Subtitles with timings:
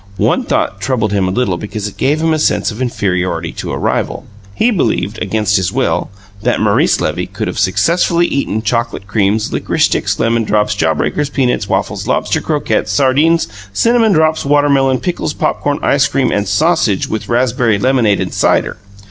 [0.17, 3.71] One thought troubled him a little because it gave him a sense of inferiority to
[3.71, 4.25] a rival.
[4.55, 6.09] He believed, against his will,
[6.41, 11.29] that Maurice Levy could have successfully eaten chocolate creams, licorice sticks, lemon drops, jaw breakers,
[11.29, 17.29] peanuts, waffles, lobster croquettes, sardines, cinnamon drops, watermelon, pickles, popcorn, ice cream and sausage with
[17.29, 18.77] raspberry lemonade and cider.